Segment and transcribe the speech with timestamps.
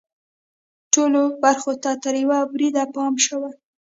[0.93, 3.51] ټولو برخو ته تر یوه بریده پام شوی.